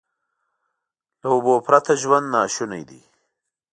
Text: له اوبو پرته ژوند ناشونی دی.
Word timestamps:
له 1.21 1.27
اوبو 1.35 1.53
پرته 1.67 1.91
ژوند 2.01 2.25
ناشونی 2.35 2.83
دی. 2.89 3.01